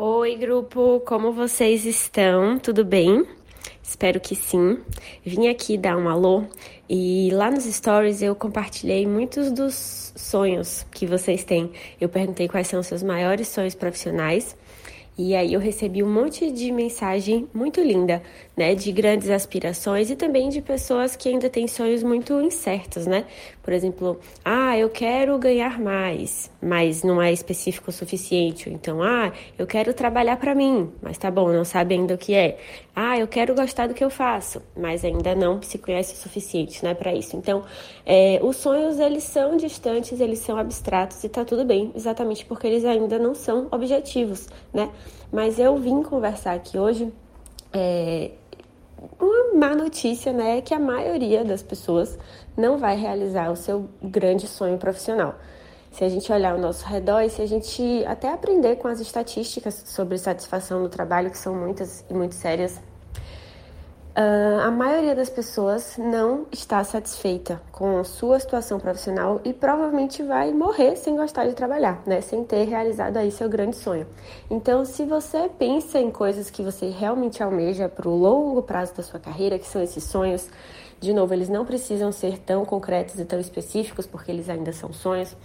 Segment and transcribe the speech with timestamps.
[0.00, 2.56] Oi, grupo, como vocês estão?
[2.56, 3.26] Tudo bem?
[3.82, 4.78] Espero que sim.
[5.26, 6.44] Vim aqui dar um alô
[6.88, 11.72] e lá nos stories eu compartilhei muitos dos sonhos que vocês têm.
[12.00, 14.56] Eu perguntei quais são os seus maiores sonhos profissionais
[15.18, 18.22] e aí eu recebi um monte de mensagem muito linda,
[18.56, 23.24] né, de grandes aspirações e também de pessoas que ainda têm sonhos muito incertos, né?
[23.60, 28.70] Por exemplo, ah, eu quero ganhar mais, mas não é específico o suficiente.
[28.70, 32.34] Então, ah, eu quero trabalhar para mim, mas tá bom, não sabe ainda o que
[32.34, 32.56] é.
[32.94, 36.82] Ah, eu quero gostar do que eu faço, mas ainda não se conhece o suficiente,
[36.84, 37.36] né, para isso.
[37.36, 37.64] Então,
[38.06, 42.66] é, os sonhos eles são distantes, eles são abstratos e tá tudo bem, exatamente porque
[42.66, 44.90] eles ainda não são objetivos, né?
[45.32, 47.12] Mas eu vim conversar aqui hoje.
[47.72, 48.30] É,
[49.20, 52.18] uma má notícia, né, é que a maioria das pessoas
[52.56, 55.34] não vai realizar o seu grande sonho profissional.
[55.90, 59.00] Se a gente olhar ao nosso redor e se a gente até aprender com as
[59.00, 62.80] estatísticas sobre satisfação no trabalho, que são muitas e muito sérias,
[64.18, 70.52] Uh, a maioria das pessoas não está satisfeita com sua situação profissional e provavelmente vai
[70.52, 72.20] morrer sem gostar de trabalhar, né?
[72.20, 74.08] Sem ter realizado aí seu grande sonho.
[74.50, 79.04] Então, se você pensa em coisas que você realmente almeja para o longo prazo da
[79.04, 80.50] sua carreira, que são esses sonhos,
[80.98, 84.92] de novo, eles não precisam ser tão concretos e tão específicos, porque eles ainda são
[84.92, 85.36] sonhos.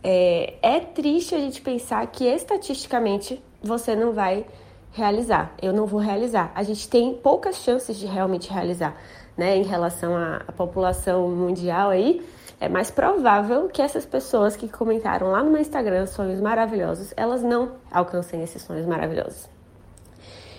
[0.00, 4.46] É, é triste a gente pensar que estatisticamente você não vai
[4.92, 6.50] realizar, eu não vou realizar.
[6.54, 8.96] A gente tem poucas chances de realmente realizar,
[9.36, 9.56] né?
[9.56, 12.26] Em relação à, à população mundial aí,
[12.58, 17.42] é mais provável que essas pessoas que comentaram lá no meu Instagram sonhos maravilhosos, elas
[17.42, 19.48] não alcancem esses sonhos maravilhosos.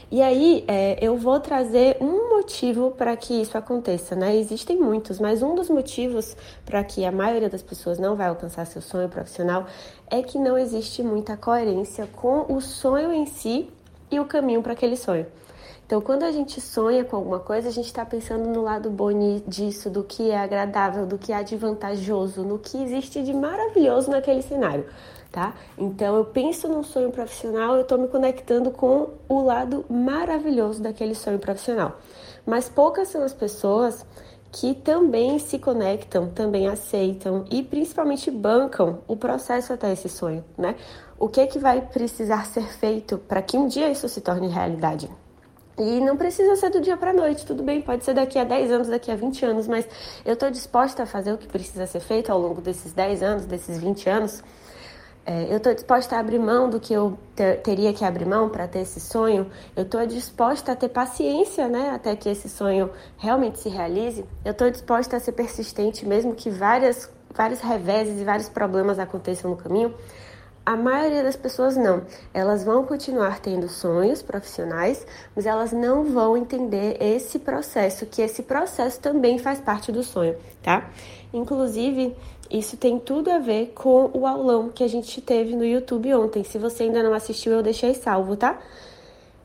[0.10, 4.38] E aí, é, eu vou trazer um motivo para que isso aconteça, né?
[4.38, 8.66] Existem muitos, mas um dos motivos para que a maioria das pessoas não vai alcançar
[8.66, 9.66] seu sonho profissional
[10.10, 13.70] é que não existe muita coerência com o sonho em si
[14.10, 15.26] e o caminho para aquele sonho.
[15.88, 19.10] Então, quando a gente sonha com alguma coisa, a gente está pensando no lado bom
[19.48, 24.12] disso, do que é agradável, do que há de vantajoso, no que existe de maravilhoso
[24.12, 24.86] naquele cenário,
[25.32, 25.54] tá?
[25.78, 31.16] Então, eu penso num sonho profissional, eu estou me conectando com o lado maravilhoso daquele
[31.16, 31.98] sonho profissional.
[32.46, 34.06] Mas poucas são as pessoas
[34.60, 40.76] que também se conectam, também aceitam e principalmente bancam o processo até esse sonho, né?
[41.20, 44.48] O que é que vai precisar ser feito para que um dia isso se torne
[44.48, 45.10] realidade?
[45.78, 48.72] E não precisa ser do dia para noite, tudo bem, pode ser daqui a 10
[48.72, 49.88] anos, daqui a 20 anos, mas
[50.26, 53.46] eu estou disposta a fazer o que precisa ser feito ao longo desses 10 anos,
[53.46, 54.44] desses 20 anos.
[55.30, 58.48] É, eu estou disposta a abrir mão do que eu ter, teria que abrir mão
[58.48, 59.52] para ter esse sonho.
[59.76, 64.24] Eu estou disposta a ter paciência, né, até que esse sonho realmente se realize.
[64.46, 69.52] Eu estou disposta a ser persistente, mesmo que várias, vários reveses e vários problemas aconteçam
[69.52, 69.94] no caminho.
[70.68, 72.02] A maioria das pessoas não.
[72.34, 78.44] Elas vão continuar tendo sonhos profissionais, mas elas não vão entender esse processo, que esse
[78.44, 80.90] processo também faz parte do sonho, tá?
[81.32, 82.14] Inclusive,
[82.52, 86.44] isso tem tudo a ver com o aulão que a gente teve no YouTube ontem.
[86.44, 88.60] Se você ainda não assistiu, eu deixei salvo, tá?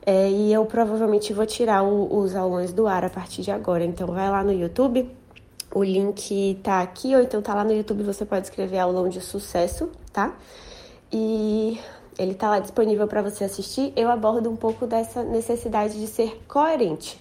[0.04, 3.84] É, e eu provavelmente vou tirar o, os aulões do ar a partir de agora.
[3.84, 5.08] Então vai lá no YouTube,
[5.72, 9.20] o link tá aqui, ou então tá lá no YouTube, você pode escrever aulão de
[9.20, 10.34] sucesso, tá?
[11.12, 11.78] E
[12.18, 13.92] ele tá lá disponível para você assistir.
[13.94, 17.20] Eu abordo um pouco dessa necessidade de ser coerente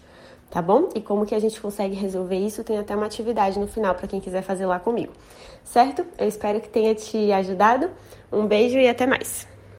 [0.52, 0.90] tá bom?
[0.94, 2.64] E como que a gente consegue resolver isso?
[2.64, 5.14] Tem até uma atividade no final para quem quiser fazer lá comigo,
[5.64, 6.06] certo?
[6.18, 7.90] Eu espero que tenha te ajudado.
[8.32, 9.48] Um beijo e até mais.